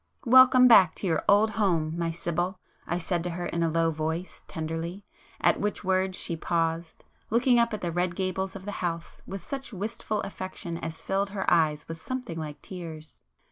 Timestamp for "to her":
3.23-3.45